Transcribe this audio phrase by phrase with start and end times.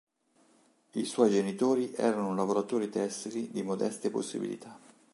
[0.93, 4.75] I suoi genitori erano lavoratori tessili di modeste possibilità.